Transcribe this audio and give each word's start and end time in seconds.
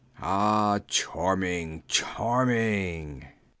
B. 0.15 0.23
Ah, 0.23 0.79
charming, 0.87 1.83
charming. 1.87 3.27